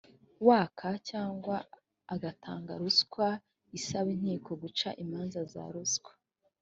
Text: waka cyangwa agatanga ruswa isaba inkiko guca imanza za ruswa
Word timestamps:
waka 0.47 0.89
cyangwa 1.09 1.55
agatanga 2.13 2.71
ruswa 2.81 3.27
isaba 3.77 4.09
inkiko 4.15 4.51
guca 4.61 4.89
imanza 5.03 5.39
za 5.53 5.63
ruswa 5.73 6.11